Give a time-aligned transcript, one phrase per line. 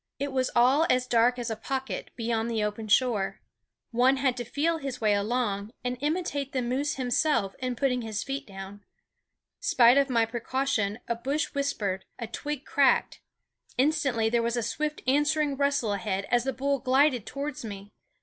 [0.17, 3.39] It was all as dark as a pocket beyond the open shore.
[3.91, 8.23] One had to feel his way along, and imitate the moose himself in putting his
[8.23, 8.83] feet down.
[9.59, 13.21] Spite of my precaution a bush whispered; a twig cracked.
[13.77, 17.91] Instantly there was a swift answering rustle ahead as the bull glided towards me.